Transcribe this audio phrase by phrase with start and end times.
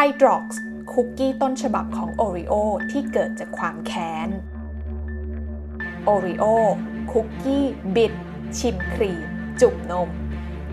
[0.00, 0.44] Hydrox
[0.92, 2.54] คุกกี้ต้นฉบับของ Oreo
[2.90, 4.28] ที่เกิดจากความแค้น
[6.08, 6.44] Oreo
[7.12, 7.64] คุกกี้
[7.96, 8.12] บิด
[8.58, 9.26] ชิมครีม
[9.60, 10.08] จุบนม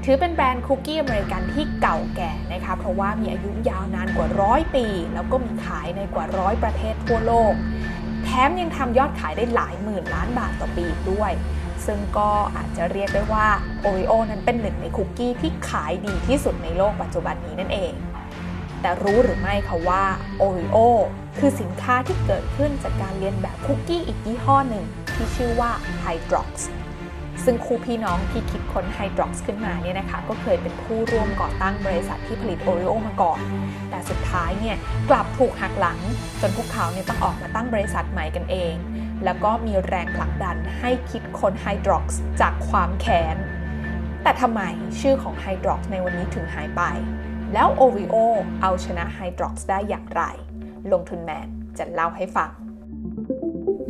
[0.04, 7.53] ถือเป็นแบรนด์คุกกี้อเมริกันที่เก่าแก่นะคะเพราะว่ามีอายุยาวนานกว่าร้อยปี แล้วก็มีขายในกว่าร้อยประเทศทั่วโลก
[8.24, 11.31] แถมยังทำยอดขายได้หลายหมื่นล้านบาทต่อปีด้วย
[11.85, 13.47] ซึ่งก็อาจจะเรียกได้ว่า
[13.85, 17.94] Oreo นั้นเป็นหนึ่งในคุกกี้ที่ขายดีที่สุดในโลกปัจจุบันนี้นั่นเอง
[18.84, 20.04] แต่รู้หรือไม่คะว่า
[20.41, 20.77] Oreo
[21.39, 24.85] คือสินค้าที่เกิดขึ้นจากการเรียนแบบคุกกี้อีกยี่ห้อหนึ่ง
[25.16, 25.71] ที่ชื่อว่า
[26.03, 26.49] Hydrox
[27.45, 33.40] ซึ่งคู่พี่น้องที่คิดค้น Hydrox ขึ้นมาเนี่ยนะคะก็เคยเป็นผู้ร่วมก่อตั้งบริษัทที่ผลิต Oreo มาก่อน
[33.90, 34.77] แต่สุดท้ายเนี่ย
[35.09, 35.99] กลับถูกหักหลัง
[36.41, 38.73] จนพวกเขาเนี่ยต้องออกมาตั้งบริษัทใหม่กันเอง
[39.26, 42.05] แล้วก็มีแรงผลักดันให้คิดค้น Hydrox
[42.41, 43.38] จากความแค้น
[44.23, 44.62] แต่ทำไม
[44.99, 46.81] ชื่อของ Hydrox ในวันนี้ถึงหายไป
[47.53, 48.16] แล้ว OVO
[48.62, 50.23] เอาชนะ Hydrox ได้อย่างไร
[50.91, 52.52] ลงทุนแมนจะเล่าให้ฟัง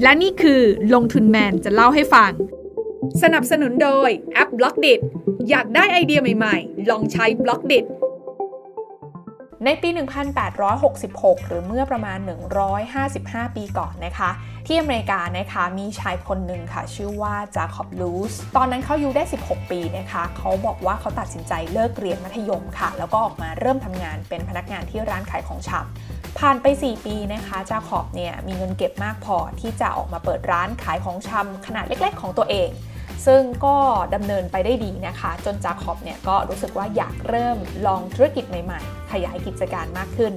[0.01, 0.61] และนี่คือ
[0.93, 2.31] ลงทุนแมนจะเล่าให้ฟัง
[3.21, 4.93] สนับสนุนโดยแอป b l o อกดิ
[5.49, 7.79] อยากได้ไอเดียใหม่ๆ ลองใช้ b l o อกดิ
[9.65, 9.89] ในปี
[10.63, 12.17] 1866 หรือเมื่อประมาณ
[12.87, 14.29] 155 ปีก่อนนะคะ
[14.67, 32.69] ที่อเมริกานะคะมีชายคนหนึ่งค่ะ ชื่อว่าจาคอบลูสตอนนั้นเขาอายุได้ 16 ปีนะคะ เขาบอกว่าเขาตัดสินใจเลิกเรียนมัธยมค่ะ แล้วก็ออกมาเริ่มทำงานเป็นพนักงานที่ร้านขายของชำผ่านไป 4 ปีนะคะจาคอบเนี่ยมีเงินเก็บมากพอที่จะออกมาเปิดร้านขายของชำขนาดเล็ก ๆ ของตัวเอง
[33.25, 33.77] ซึ่งก็
[34.15, 40.33] ดำเนินไปได้ดีนะคะ จนจาคอบเนี่ยก็รู้สึกว่าอยากเริ่มลองธุรกิจใหม่ๆ ขยายกิจการมากขึ้น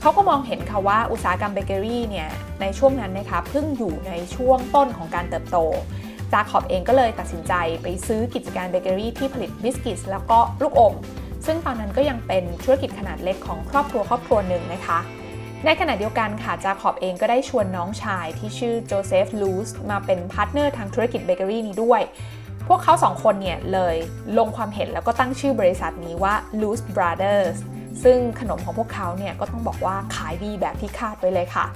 [0.00, 2.28] เขาก็มองเห็นค่ะว่าอุตสาหกรรมเบเกอรี่เนี่ย
[2.60, 5.58] ในช่วงนั้นนะคะเพิ่งอยู่ในช่วงต้นของการเติบโต
[6.32, 10.94] จาคอบเองก็เลยตัดสินใจไปซื้อกิจการเบเกอรี่ที่ผลิตบิสกิตแล้วก็ลูกอม
[11.46, 14.98] ซึ่งตอนนั้นก็ยังเป็นธุรกิจขนาดเล็กของครอบครัวครอบครัวหนึ่งนะคะ
[15.64, 22.00] ในขณะเดียวกันค่ะจาคอบเองก็ได้ชวนน้องชายที่ชื่อโจเซฟลูสมาเป็นพาร์ทเนอร์ทางธุรกิจเบเกอรี่นี้ด้วย
[22.68, 23.96] พวกเขาสองคนเนี่ยเลย
[24.38, 27.56] ลงความเห็นแล้วก็ตั้งชื่อบริษัทนี้ว่า Loose Brothers
[28.04, 31.66] ซึ่งขนมของพวกเขาเนี่ยก็ต้องบอกว่าขายดีแบบที่คาดไว้เลยค่ะ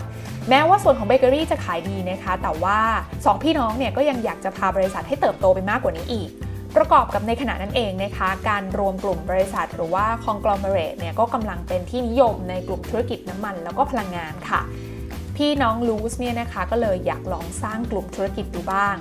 [0.48, 2.78] แม้ว่าส่วนของเบเกอรี่จะขายดีนะคะ แต่ว่า
[3.14, 6.30] 2 พี่น้องเนี่ยก็ยังอยากจะพาบริษัทให้เติบโตไปมากกว่านี้อีก
[6.76, 14.60] ประกอบกับในขณะนั้นเองนะคะ การรวมกลุ่มบริษัทหรือว่า conglomerate เนี่ยก็กำลังเป็นที่นิยมในกลุ่มธุรกิจน้ำมันแล้วก็พลังงานค่ะ
[15.36, 18.96] พี่น้องลูสเนี่ยนะคะก็เลยอยากลองสร้างกลุ่มธุรกิจดูบ้าง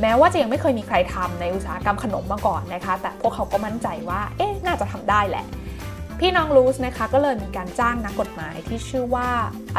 [0.00, 5.44] แม้ว่าจะยังไม่เคยมีใครทำในอุตสาหกรรมขนมมาก่อนนะคะ แต่พวกเขาก็มั่นใจว่า เอ๊ะ น่าจะทำได้แหละ
[6.20, 9.28] พี่น้องลูสนะคะก็เลยมีการจ้างนักกฎหมายที่ชื่อว่า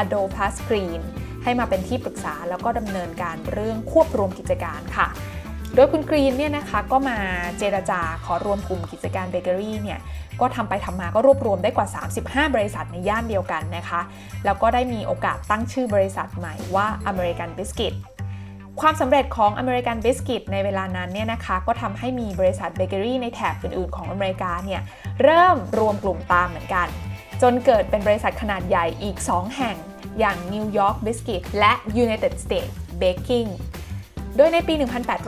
[0.02, 1.02] Ado p a s g r e e n
[1.44, 5.08] ให้มาเป็นที่ปรึกษาแล้วก็ดำเนินการเรื่องควบรวมกิจการค่ะ
[5.76, 7.18] โดยคุณกรีนเนี่ยนะคะก็มา
[7.59, 10.00] เจราจาขอรวมกลุ่มกิจการเบเกอรี่เนี่ย
[10.42, 11.88] ก็ทำไปทำมาก็รวบรวมได้กว่า
[12.22, 14.02] 35 บริษัทในย่านเดียวกันนะคะ
[14.46, 17.94] แล้วก็ได้มีโอกาสตั้งชื่อบริษัทใหม่ว่า American Biscuit
[18.82, 24.82] ความสำเร็จของ American Biscuit ในเวลานั้นเนี่ยนะคะก็ทำให้มีบริษัทเบเกอรี่ในแถบอื่นๆ ของอเมริกาเนี่ย
[25.24, 26.88] เริ่มรวมกลุ่มตามเหมือนกัน
[27.42, 29.76] จนเกิดเป็นบริษัทขนาดใหญ่อีก 2 แห่ง
[30.20, 31.72] อย่าง New York Biscuit และ
[32.03, 33.50] United States Baking
[34.38, 34.74] โดยในปี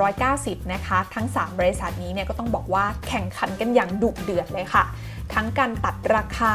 [0.09, 4.84] 1890 นะคะ ทั้ง 3 บริษัทนี้เนี่ยก็ต้องบอกว่าแข่งขันกันอย่างดุเดือดเลยค่ะ
[5.34, 6.53] ทั้งการตัดราคา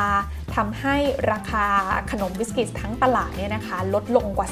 [0.56, 0.97] ทำให้
[1.32, 1.64] ราคา
[2.10, 4.48] ขนมบิสกิตทั้งตลาดเนี่ยนะคะลดลงกว่า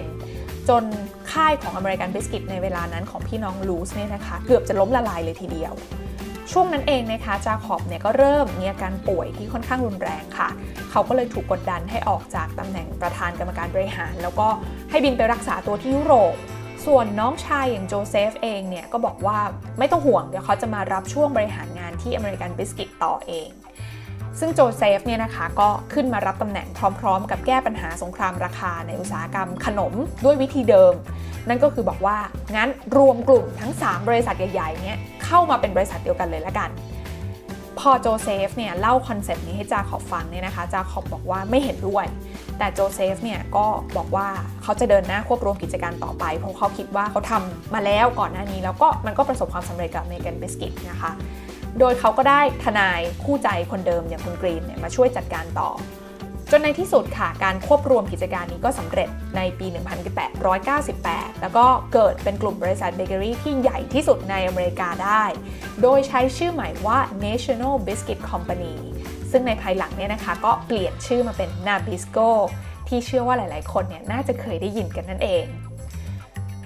[0.00, 0.84] 40%จน
[1.32, 5.72] ค่ายของ American Biscuit ในเวลานั้นของพี่น้องลูสเนี่ยนะคะเกือบจะล้มละลายเลยทีเดียว
[6.52, 10.48] ช่วงนั้นเองนะคะจาคอบเนี่ยก็เริ่มมีอาการป่วยที่ค่อนข้างรุนแรงค่ะ
[10.90, 14.48] เขาก็เลยถูกกดดันให้ออกจากตำแหน่งประธานกรรมการบริหาร แล้วก็
[14.90, 16.34] ให้บินไปรักษาตัวที่ยุโรป
[16.86, 19.38] ส่วนน้องชายอย่างโจเซฟเองเนี่ยก็บอกว่า
[19.78, 23.48] ไม่ต้องห่วงเดี๋ยวเขาจะมารับช่วงบริหารงานที่ American Biscuit ต่อเอง
[24.38, 26.66] ซึ่งโจเซฟเนี่ยนะคะก็ขึ้นมารับตำแหน่ง
[27.00, 29.92] พร้อมๆ กับแก้ปัญหาสงครามราคาในอุตสาหกรรมขนม
[30.24, 30.92] ด้วยวิธีเดิม
[31.48, 32.16] นั่นก็คือบอกว่า
[32.56, 36.70] งั้นรวมกลุ่มทั้ง 3 บริษัทใหญ่ๆเนี่ยเข้ามาเป็นบริษัทเดียวกันเลยละกัน
[37.78, 42.06] พอโจเซฟเนี่ยเล่าคอนเซปต์นี้ให้จาคอบฟังเนี่ยนะคะจาคอบบอกว่าไม่เห็นด้วย
[42.58, 43.66] แต่โจเซฟเนี่ยก็
[43.96, 44.28] บอกว่า
[44.62, 51.12] เขาจะเดินหน้าควบรวมกิจการต่อไป เพราะเขาคิดว่าเขาทำมาแล้วก่อนหน้านี้ แล้วก็มันก็ประสบความสำเร็จกับ American Biscuit นะคะ
[51.78, 55.70] โดยเขาก็ได้ทนายคู่ใจคนเดิมอย่างคุณกรีนเนี่ยมาช่วยจัดการต่อ
[56.50, 59.66] จนในที่สุดค่ะการควบรวมกิจการนี้ก็สำเร็จในปี
[60.54, 65.24] 1898 แล้วก็เกิดเป็นกลุ่มบริษัทเบเกอรี่ที่ใหญ่ที่สุดในอเมริกาได้
[65.82, 68.74] โดยใช้ชื่อใหม่ว่า National Biscuit Company
[69.36, 72.30] ซึ่งในภายหลังเนี่ยนะคะก็เปลี่ยนชื่อมาเป็น Nabisco
[72.88, 75.44] ที่เชื่อว่าหลายๆ คนเนี่ยน่าจะเคยได้ยินกันนั่นเอง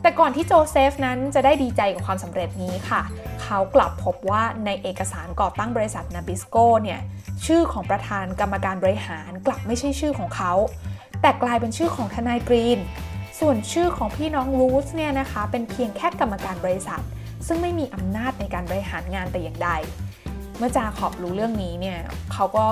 [0.03, 3.03] แต่แต่ก่อนที่โจเซฟนั้นจะได้ดีใจกับความสำเร็จนี้ค่ะ
[3.43, 7.01] เขากลับพบว่าในเอกสารก่อตั้งบริษัทนาบิสโกเนี่ย
[7.47, 10.53] ชื่อของประธานกรรมการบริหารกลับไม่ใช่ชื่อของเขา
[11.21, 12.79] แต่กลายเป็นชื่อของทนายกรีน
[13.41, 17.01] ส่วนชื่อของพี่น้องรูสเนี่ยนะคะเป็นเพียงแค่กรรมการบริษัท
[17.47, 19.71] ซึ่งไม่มีอำนาจในการบริหารงานแต่อย่างใด
[20.59, 21.99] เมื่อจาขอบรู้เรื่องนี้เนี่ย
[22.33, 22.67] เขาก็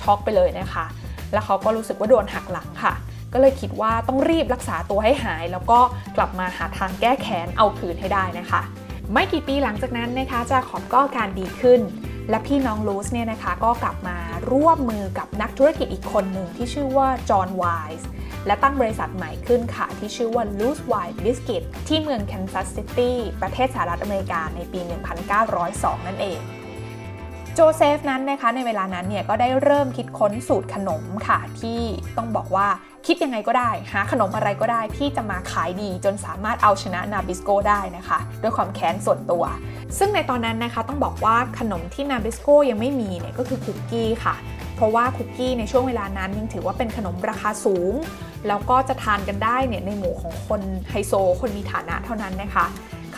[0.00, 0.86] ช็อกไปเลยนะคะ
[1.32, 2.94] แล้วเขาก็รู้สึกว่าโดนหักหลังค่ะ
[3.32, 5.78] ก็เลยคิดว่าต้องรีบรักษาตัวให้หาย แล้วก็
[6.16, 8.60] กลับมาหาทางแก้แค้นเอาคืนให้ได้นะคะ
[9.12, 11.80] ไม่กี่ปีหลังจากนั้นนะคะจาขอบก็การดีขึ้น
[12.30, 14.18] และพี่น้องลูสเนี่ยนะคะก็กลับมา
[14.52, 17.64] ร่วมมือกับนักธุรกิจอีกคนหนึ่งที่ชื่อว่าจอห์นไว
[18.00, 18.08] ส์
[18.46, 24.80] และตั้งบริษัทใหม่ขึ้นค่ะ ที่ชื่อว่า Loose White Biscuit ที่เมืองแคนซัสซิตี้ประเทศสหรัฐอเมริกาในปี
[25.44, 26.38] 1902 นั่นเอง
[27.58, 31.80] โจเซฟนั้นนะคะในเวลานั้นเนี่ยก็ได้เริ่มคิดค้นสูตรขนมค่ะ ที่
[32.16, 32.68] ต้องบอกว่า
[33.06, 39.44] คิดยังไงก็ได้ หาขนมอะไรก็ได้ที่จะมาขายดีจนสามารถเอาชนะ Nabisco ได้นะคะ ด้วยความแค้นส่วนตัว
[39.98, 44.34] ซึ่งในตอนนั้นนะคะต้องบอกว่าขนมที่ Nabisco ยังไม่มีเนี่ยก็คือคุกกี้ค่ะ
[44.76, 47.94] เพราะว่าคุกกี้ในช่วงเวลานั้นยังถือว่าเป็นขนมราคาสูง
[48.48, 50.60] แล้วก็จะทานกันได้เนี่ยในหมู่ของคน
[50.90, 52.66] ไฮโซคนมีฐานะเท่านั้นนะคะ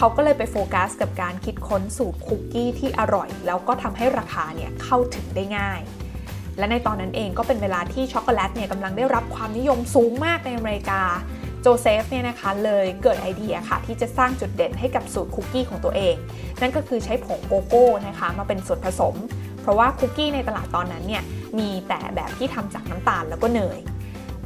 [0.00, 5.80] เขาก็เลยไปโฟกัสกับการคิดค้นสูตรคุกกี้ที่อร่อย แล้วก็ทำให้ราคาเนี่ยเข้าถึงได้ง่าย
[6.58, 11.02] และในตอนนั้นเองก็เป็นเวลาที่ช็อกโกแลตเนี่ยกำลังได้รับความนิยมสูงมากในอเมริกา
[11.62, 16.14] โจเซฟเนี่ยนะคะเลยเกิดไอเดียค่ะ ที่จะสร้างจุดเด่นให้กับสูตรคุกกี้ของตัวเอง
[16.60, 19.14] นั่นก็คือใช้ผงโกโก้นะคะมาเป็นส่วนผสม
[19.60, 21.22] เพราะว่าคุกกี้ในตลาดตอนนั้นเนี่ย
[21.58, 23.78] มีแต่แบบที่ทำจากน้ำตาลแล้วก็เนย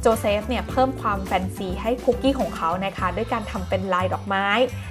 [0.05, 4.47] โจเซฟเนี่ยเพิ่มความแฟนซีให้คุกกี้ของเขานะคะด้วยการทำเป็นลายดอกไม้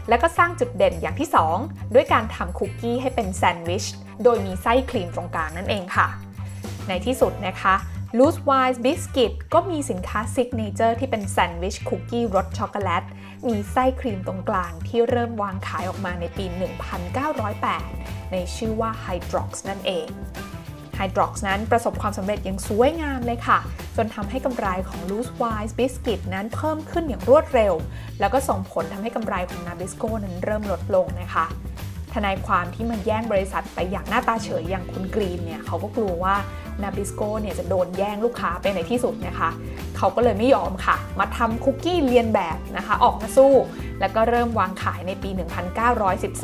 [0.09, 1.29] แล้วก็สร้างจุดเด่นอย่างที่
[1.61, 3.85] 2 ด้วยการทำคุกกี้ให้เป็นแซนด์วิช
[4.25, 6.06] โดยมีไส้ครีมตรงกลางนั่นเองค่ะ
[6.88, 7.75] ในที่สุดนะคะ
[8.19, 13.05] Loose-Wiles Biscuit ก็มีสินค้าซิกเนเจอร์ที่เป็นแซนด์วิชคุกกี้รสช็อกโกแลต
[13.49, 16.44] มีไส้ครีมตรงกลางที่เริ่มวางขายออกมาในปี
[17.59, 20.09] 1908 ในชื่อว่า Hydrox นั่นเอง
[20.98, 23.58] Hydrox นั้นประสบความสำเร็จอย่างสวยงามเลยค่ะ
[23.96, 27.74] จนทำให้กำไรของ Loose Wise Biscuit นั้นเพิ่มขึ้นอย่างรวดเร็ว
[28.20, 31.46] แล้วก็ส่งผลทำให้กำไรของ Nabisco นั้นเริ่มลดลงนะคะ
[32.14, 36.36] ทนายความที่มันแย่งบริษัทไปอย่างหน้าตาเฉยอย่างคุณกรีนเนี่ยเขาก็กลัวว่า
[36.82, 39.50] นาบิสโกเนี่ยจะโดนแย่งลูกค้าไปในที่สุดนะคะ
[39.96, 43.52] เขาก็เลยไม่ยอมค่ะ มาทำคุกกี้เลียนแบบนะคะ ออกมาสู้
[44.00, 45.30] แล้วก็เริ่มวางขายในปี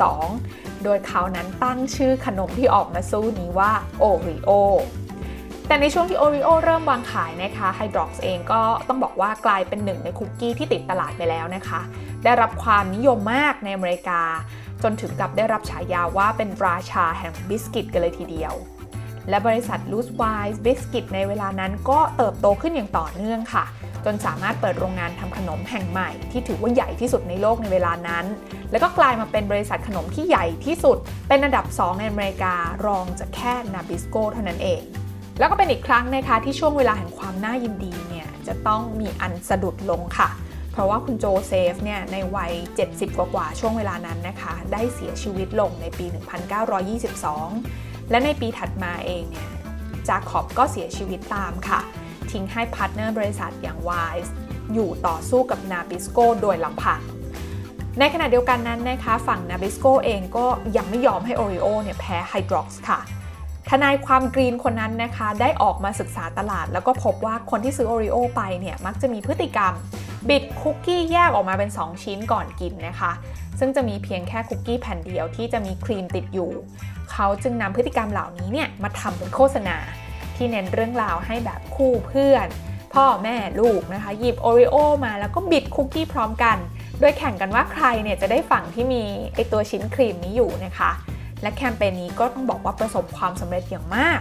[0.05, 4.51] 1912 โดยเขานั้นตั้งชื่อขนมที่ออกมาสู้นี้ว่า Oreo
[5.67, 11.81] แต่ในช่วงที่ Oreo เริ่มวางขายนะคะ Hydrox เองก็ต้องบอกว่ากลายเป็นหนึ่งในคุกกี้ที่ติดตลาดไปแล้วนะคะ
[12.23, 14.21] ได้รับความนิยมมากในอเมริกา
[14.83, 18.53] จนถึงกับได้รับฉายาว่าเป็นราชาแห่งบิสกิตกันเลยทีเดียว
[19.29, 23.65] และบริษัท Loose-Wiles Biscuit ในเวลานั้นก็เติบโตขึ้นอย่างต่อเนื่องค่ะ
[24.05, 28.25] จนสามารถเปิดโรงงานทำขนมแห่งใหม่ ที่ถือว่าใหญ่ที่สุดในโลกในเวลานั้น
[28.71, 32.55] แล้วก็กลายมาเป็นบริษัทขนมที่ใหญ่ที่สุด เป็นอันดับ 2 ในอเมริกา
[32.85, 34.81] รองจากแค่นาบิสโกเท่านั้นเอง
[35.39, 40.29] แล้วก็เป็นอีกครั้งนะคะที่ช่วงเวลาแห่งความน่ายินดีเนี่ยจะต้องมีอันสะดุดลงค่ะ
[40.71, 42.53] เพราะว่าคุณโจเซฟเนี่ยในวัย
[42.87, 46.05] 70 กว่าช่วงเวลานั้นนะคะ ได้เสียชีวิตลงในปี
[47.29, 49.47] 1922 และในปีถัดมาเองเนี่ย
[50.07, 51.79] จาคอบก็เสียชีวิตตามค่ะ
[52.31, 54.31] ทิ้งให้พาร์ทเนอร์บริษัทอย่าง Wiles
[54.73, 57.01] อยู่ต่อสู้กับ Nabisco โดยลำพัง
[57.99, 60.45] ในขณะเดียวกันนั้นนะคะฝั่ง Nabisco เองก็
[60.77, 62.99] ยังไม่ยอมให้ Oreo เนี่ยแพ้ Hydrox ค่ะ
[63.69, 69.73] ทนายความกรีนคนนั้นนะคะ ได้ออกมาศึกษาตลาด แล้วก็พบว่าคนที่ซื้อ Oreo ไปเนี่ยมักจะมีพฤติกรรม
[70.29, 73.11] บิดคุกกี้แยกออกมาเป็น 2 ชิ้นก่อนกินนะคะ
[73.59, 76.51] ซึ่งจะมีเพียงแค่คุกกี้แผ่นเดียวที่จะมีครีมติดอยู่
[77.11, 79.77] เขาจึงนำพฤติกรรมเหล่านี้เนี่ยมาทำเป็นโฆษณา
[80.35, 82.47] ที่เน้นเรื่องราวให้แบบคู่เพื่อน
[82.93, 84.75] พ่อแม่ลูกนะคะหยิบ Oreo
[85.05, 86.57] มาแล้วก็บิดคุกกี้พร้อมกัน
[86.99, 90.91] โดยแข่งกันว่าใครเนี่ยจะได้ฝั่งที่มีไอตัวชิ้นครีมนี้อยู่นะคะ
[91.41, 94.19] และแคมเปญนี้ก็ต้องบอกว่าประสบความสำเร็จอย่างมาก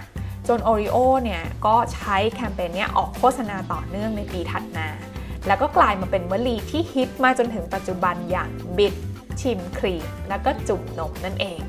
[0.48, 4.88] จน Oreo เนี่ยก็ใช้แคมเปญนี้ออกโฆษณาต่อเนื่องในปีถัดมา
[5.46, 8.94] แล้วก็กลายมาเป็นวลีที่ฮิตมาจนถึงปัจจุบันอย่างบิด
[9.40, 11.60] ชิมครีมแล้วก็จุ่มนมนั่นเอง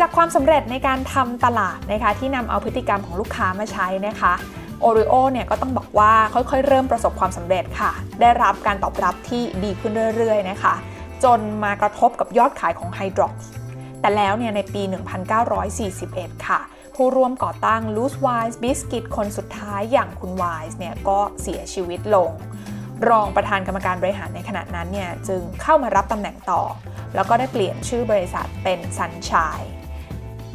[0.00, 4.32] จากความสำเร็จในการทำตลาดนะคะที่นำเอาพฤติกรรมของลูกค้ามาใช้นะคะ
[4.80, 10.74] โอริโอเนี่ยก็ต้องบอกว่าค่อยๆ เริ่มประสบความสำเร็จค่ะ ได้รับการตอบรับที่ดีขึ้นเรื่อยๆ นะคะ
[11.24, 13.34] จนมากระทบกับยอดขายของไฮดรอก
[14.00, 14.82] แต่แล้วเนี่ยในปี
[15.64, 16.60] 1941 ค่ะ
[16.94, 22.30] ผู้ร่วมก่อตั้ง Loose Wise Biscuit คนสุดท้ายอย่างคุณ Wise เนี่ยก็เสียชีวิตลง
[23.08, 26.62] รองประธานกรรมการบริหารในขณะนั้นเนี่ยจึงเข้ามารับตำแหน่งต่อ
[27.14, 29.68] แล้วก็ได้เปลี่ยนชื่อบริษัทเป็น Sunshine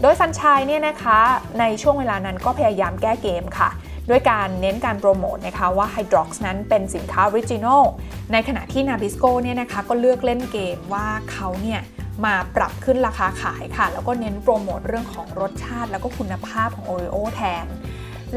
[0.06, 1.20] โดย Sunshine เนี่ยนะคะ
[1.60, 3.70] ในช่วงเวลานั้นก็พยายามแก้เกมค่ะ
[4.10, 7.84] ด้วยการเน้นการโปรโมทนะคะว่า Hydrox นั้นเป็นสินค้า original
[8.32, 11.82] ในขณะที่ Nabisco เนี่ยนะคะก็เลือกเล่นเกมว่าเขาเนี่ย
[12.26, 17.66] มาปรับขึ้นราคาขายค่ะ แล้วก็เน้นโปรโมทเรื่องของรสชาติ แล้วก็คุณภาพของ Oreo แทน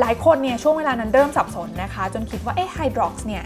[0.01, 3.45] หลายคนเนี่ยช่วงเวลานั้นเริ่มสับสนนะคะ จนคิดว่าเอ๊ะ Hydrox เนี่ย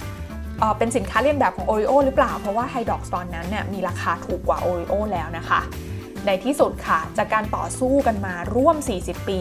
[0.78, 5.60] เป็นสินค้าเลียนแบบของ Oreo หรือเปล่า เพราะว่า Hydrox ตอนนั้นเนี่ยมีราคาถูกกว่า Oreo แล้วนะคะ
[6.26, 9.40] ในที่สุดค่ะ จากการต่อสู้กันมาร่วม 40 ปี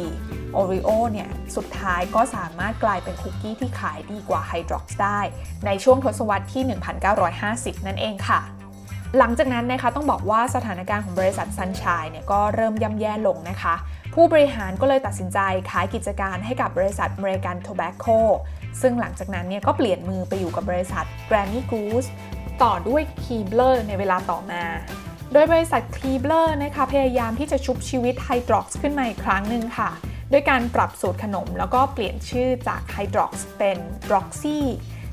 [0.56, 5.20] Oreo เนี่ย สุดท้ายก็สามารถกลายเป็นคุกกี้ที่ขายดีกว่า Hydrox ได้
[5.66, 6.64] ในช่วงทศวรรษที่
[7.26, 8.42] 1950 นั่นเองค่ะ
[9.18, 13.76] หลังจากนั้นนะคะต้องบอกว่าสถานการณ์ของบริษัทซันชัยเนี่ยก็เริ่มย่ำแย่ลงนะคะ
[14.14, 15.40] ผู้บริหารก็เลยตัดสินใจ
[15.72, 18.20] ขายกิจการให้กับบริษัท American Tobacco
[18.82, 22.10] ซึ่งหลังจากนั้นเนี่ยก็เปลี่ยนมือไปอยู่กับบริษัท Granny Goose
[22.64, 24.64] ต่อด้วย Keebler ในเวลาต่อมา
[25.34, 29.90] โดยบริษัท Keebler นะคะพยายามที่จะชุบชีวิต Hydrox ขึ้นมาอีกครั้งหนึ่งค่ะ
[30.32, 33.78] ด้วยการปรับสูตรขนมแล้วก็เปลี่ยนชื่อจาก Hydrox เป็น
[34.14, 34.60] Roxy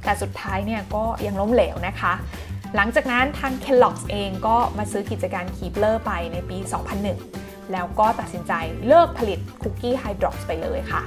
[0.04, 2.12] แต่สุดท้ายเนี่ยก็ยังล้มเหลวนะคะ
[2.76, 6.58] หลังจากนั้นทาง Kellogg's เองก็มาซื้อกิจการ Keebler ไปในปี
[7.14, 8.52] 2001 แล้วก็ตัดสินใจ
[8.86, 11.02] เลิกผลิตคุกกี้ Hydrox ไปเลยค่ะ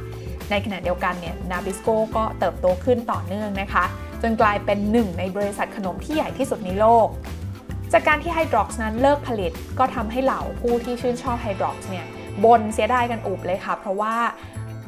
[0.49, 3.85] ในขณะเดียวกันเนี่ย Nabisco ก็เติบโตขึ้นต่อเนื่องนะคะ
[4.21, 7.07] จนกลายเป็นหนึ่งในบริษัทขนมที่ใหญ่ที่สุดในโลก
[7.93, 12.05] จากการที่ Hydrox นั้นเลิกผลิต ก็ทำให้เหล่าผู้ที่ชื่นชอบ Hydrox เนี่ย
[12.45, 14.15] บนเสียดายกันอุบเลยค่ะ เพราะว่า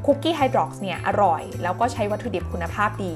[0.06, 3.16] คุกกี้ Hydrox เนี่ยอร่อย แล้วก็ใช้วัตถุดิบคุณภาพดี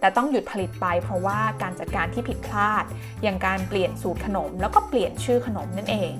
[0.00, 2.84] แต่ต้องหยุดผลิตไปเพราะว่าการจัดการที่ผิดพลาด
[3.22, 6.12] อย่างการเปลี่ยนสูตรขนม แล้วก็เปลี่ยนชื่อขนมนั่นเอง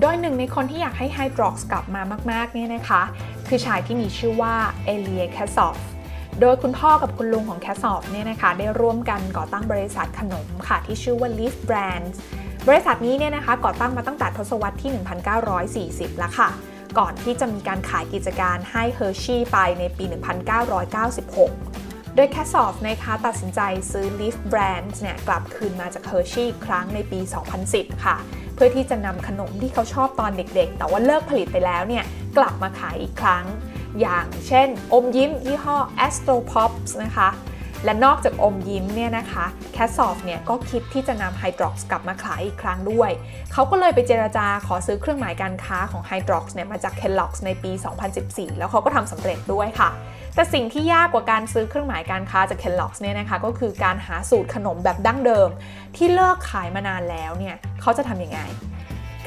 [0.00, 3.02] โดยหนึ่งในคนที่อยากให้ Hydrox กลับมามากๆเนี่ยนะคะ
[3.48, 4.54] คือชายที่มีชื่อว่า
[4.84, 5.76] เอเลียแคสซอฟ
[6.40, 12.16] โดยคุณพ่อกับคุณลุงของแคสซอฟเนี่ยนะคะได้ร่วมกันก่อตั้งบริษัทขนมค่ะ ที่ชื่อว่า Leaf Brands
[12.68, 14.90] บริษัทนี้เนี่ยนะคะก่อตั้งมาตั้งแต่ทศวรรษที่
[16.10, 16.48] 1940 แล้วค่ะ
[16.98, 20.16] ก่อนที่จะมีการขายกิจการให้ Hershey ไปในปี 1996
[22.16, 23.60] โดยแคสซอฟนะคะตัดสินใจ
[23.92, 27.20] ซื้อ Leaf Brands เนี่ยกลับคืนมาจาก Hershey อีกครั้งในปี
[27.62, 28.16] 2010 ค่ะ
[28.54, 32.04] เพื่อที่จะนำขนมที่เขาชอบตอนเด็กๆ แต่ว่าเลิกผลิตไปแล้วเนี่ย
[32.38, 33.44] กลับมาขายอีกครั้ง
[34.00, 37.30] อย่างเช่น อมยิ้มยี่ห้อ Astro Pops นะคะ
[37.84, 43.10] และนอกจากอมยิ้มเนี่ยนะคะแคสซอฟเนี่ยก็คิดที่จะนำ Hydrox กลับมาขายอีกครั้งด้วย
[43.52, 47.72] เขาก็เลยไปเจราจาขอซื้อเครื่องหมายการค้าของ Hydrox เนี่ยมาจาก Kellogg's ในปี
[48.14, 49.90] 2014 แล้วเขาก็ทำสำเร็จด้วยค่ะ
[50.34, 55.48] แต่สิ่งที่ยากกว่าการซื้อเครื่องหมายการค้าจาก Kellogg's เนี่ยนะคะก็คือการหาสูตรขนมแบบดั้งเดิม
[55.96, 58.40] ที่เลิกขายมานานแล้วเนี่ยเขาจะทำยังไง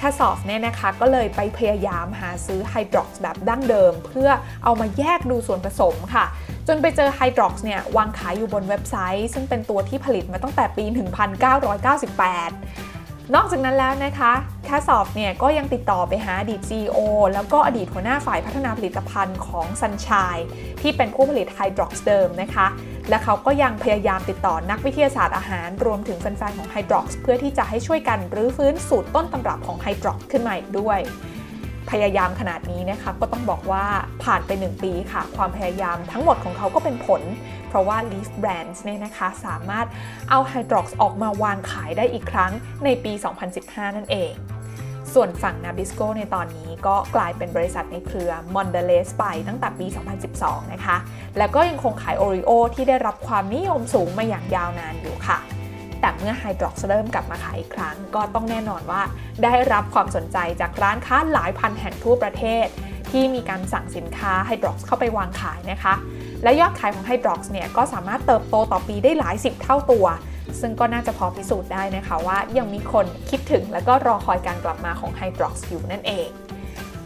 [0.03, 4.29] ทาสอฟเนี่ยนะคะก็เลยไปพยายามหาซื้อไฮดรอกซ์แบบดั้งเดิม เพื่อ
[4.63, 6.25] เอามาแยกดูส่วนผสมค่ะ
[6.67, 10.85] จนไปเจอไฮดรอกซ์เนี่ยวางขายอยู่บนเว็บไซต์ ซึ่งเป็นตัวที่ผลิตมาตั้งแต่ปี
[11.91, 12.92] 1998
[13.35, 14.31] นอกจากนั้นแล้วนะคะ
[14.65, 16.99] แคสซอฟเนี่ยก็ยังติดต่อไปหาอดีต CEO
[17.33, 20.39] แล้วก็อดีตหัวหน้าฝ่ายพัฒนาผลิตภัณฑ์ของ Sunshine
[20.81, 22.67] ที่เป็นผู้ผลิต Hydrox เดิมนะคะ
[23.09, 30.99] และเขาก็ยังพยายามติดต่อนักวิทยาศาสตร์อาหาร รวมถึงแฟนๆของ Hydrox เพื่อที่จะให้ช่วยกันรื้อฟื้นสูตรต้นตำรับของ Hydrox ขึ้นมาอีกด้วย
[31.91, 33.85] พยายามขนาดนี้นะคะ ก็ต้องบอกว่า
[34.23, 37.21] ผ่านไป 1 ปีค่ะ ความพยายามทั้งหมดของเขาก็เป็นผล
[37.69, 39.87] เพราะว่า Leaf Brands เนี่ยนะคะ สามารถ
[40.29, 42.51] เอา Hydrox ออกมาวางขายได้อีกครั้ง
[42.83, 43.13] ในปี
[43.55, 44.33] 2015 นั่นเอง
[45.13, 49.87] ส่วนฝั่ง Nabisco ในตอนนี้ก็กลายเป็นบริษัทในเครือ Mondelez ไปตั้งแต่ปี
[50.29, 50.97] 2012 นะคะ
[51.37, 55.39] แล้วก็ยังคงขาย Oreo ที่ได้รับความนิยมสูงมาอย่างยาวนานอยู่ค่ะ
[56.03, 59.01] แต่เมื่อ Hydrox เริ่มกลับมาขายอีกครั้ง ก็ต้องแน่นอนว่า
[59.43, 62.65] ได้รับความสนใจจากร้านค้าหลายพันแห่งทั่วประเทศ
[63.11, 65.93] ที่มีการสั่งสินค้า Hydrox เข้าไปวางขายนะคะ
[66.43, 70.05] และยอดขายของ Hydrox เนี่ยก็สามารถเติบโตต่อปีได้หลายสิบเท่าตัว
[70.61, 76.29] ซึ่งก็น่าจะพอพิสูจน์ได้นะคะว่ายังมีคนคิดถึงและก็รอคอยการกลับมาของ Hydrox อยู่นั่นเอง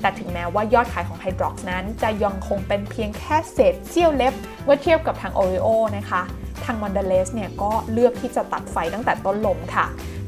[0.01, 6.23] แต่ถึงแม้ว่ายอดขายของ Hydrox นั้น จะยังคงเป็นเพียงแค่เศษเสี้ยวเล็บเมื่อเทียบกับทาง Oreo นะคะ
[6.65, 9.85] ทาง Mondelez เนี่ยก็เลือกที่จะตัดไฟตั้งแต่ต้นลมค่ะ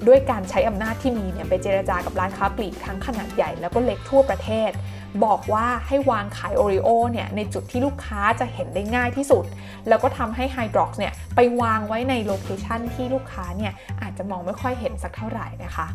[0.07, 4.71] ด้วยการใช้อำนาจที่มีเนี่ยไปเจรจากับร้านค้าปลีกทั้งขนาดใหญ่แล้วก็เล็กทั่วประเทศ
[5.25, 9.45] บอกว่าให้วางขาย Oreo เนี่ยในจุดที่ลูกค้าจะเห็นได้ง่ายที่สุด
[9.87, 15.87] แล้วก็ทำให้ Hydrox เนี่ยไปวางไว้ใน location ที่ลูกค้าเนี่ยอาจจะมองไม่ค่อยเห็นสักเท่าไหร่นะคะ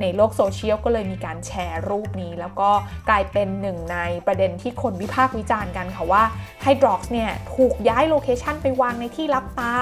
[0.00, 2.70] ในโลกโซเชียลก็เลยมีการแชร์รูปนี้ แล้วก็
[3.08, 6.22] กลายเป็นหนึ่งในประเด็นที่คนวิพากษ์วิจารณ์กันค่ะว่า
[6.64, 9.74] Hydrox เนี่ยถูกย้าย location ไปวางในที่ลับตา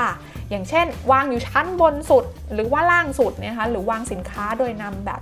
[0.50, 5.20] อย่างเช่น วางอยู่ชั้นบนสุดหรือว่าล่างสุดนะคะหรือวางสินค้าโดยนำแบบ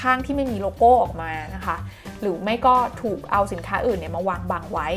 [0.00, 1.76] ข้างที่ไม่มีโลโก้ออกมานะคะ
[2.20, 4.88] หรือไม่ก็ถูกเอาสินค้าอื่นเนี่ยมาวางบังไว้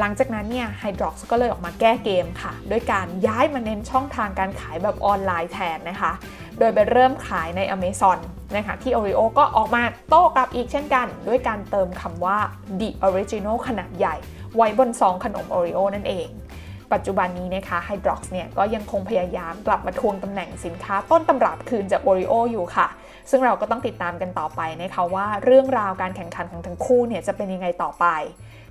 [0.00, 6.12] หลังจากนั้นเนี่ย Hydrox ก็เลยออกมาแก้เกมค่ะ ด้วยการย้ายมาเน้นช่องทางการขายแบบออนไลน์แทนนะคะ
[6.58, 8.18] โดยไปเริ่มขายใน Amazon
[8.56, 12.38] นะคะที่ Oreo ก็ออกมาโต้กลับอีกเช่นกัน ด้วยการเติมคำว่า
[12.80, 14.16] The Original ขนาดใหญ่
[14.56, 16.28] ไว้บนซองขนม Oreo นั่นเอง
[16.92, 22.86] ปัจจุบันนี้นะคะ Hydrox เนี่ยก็ยังคงพยายามกลับมาทวงตำแหน่งสินค้าต้นตำรับคืนจาก Oreo อยู่ค่ะ
[23.30, 28.06] ซึ่งเราก็ต้องติดตามกันต่อไปนะคะว่าเรื่องราวการแข่งขันของทั้งคู่เนี่ยจะเป็นยังไงต่อไป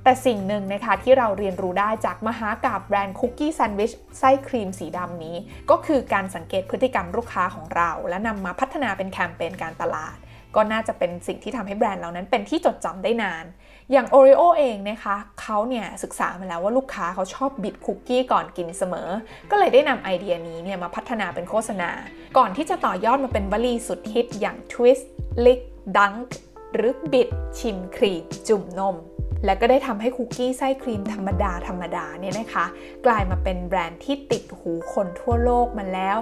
[0.03, 5.35] แต่สิ่งหนึ่งนะคะที่เราเรียนรู้ได้จากมหากาบแบรนด์คุกกี้แซนด์วิชไส้ครีมสีดำนี้
[5.69, 10.17] ก็คือการสังเกตพฤติกรรมลูกค้าของเรา และนำมาพัฒนาเป็นแคมเปญการตลาด
[10.55, 13.45] ก็น่าจะเป็นสิ่งที่ทำให้แบรนด์เรานั้นเป็นที่จดจำได้นาน
[13.91, 19.09] อย่าง Oreo เองนะคะเขาเนี่ยศึกษามาแล้วว่าลูกค้าเขาชอบบิดคุกกี้ก่อนกินเสมอ
[19.51, 21.89] ก็เลยได้นำไอเดียนี้เนี่ยมาพัฒนาเป็นโฆษณา
[22.37, 25.05] ก่อนที่จะต่อยอดมาเป็นวลีสุดฮิตอย่าง twist
[25.45, 25.61] lick
[25.97, 26.29] dunk
[26.75, 27.29] หรือบิด
[27.59, 28.95] ชิมครีมจุ่มนม
[29.45, 32.65] และก็ได้ทำให้คุกกี้ไส้ครีมธรรมดาธรรมดาเนี่ยนะคะ
[33.05, 36.17] กลายมาเป็นแบรนด์ที่ติดหูคนทั่วโลกมาแล้ว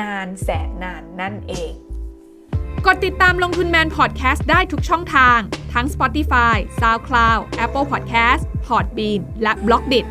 [0.00, 1.72] นานแสนนานนั่นเอง
[2.86, 5.38] กดติดตามลงทุนแมนพอดแคสต์ได้ทุกช่องทาง
[5.72, 10.06] ทั้ง Spotify, SoundCloud, Apple Podcast, Podbean และ b l o g d i t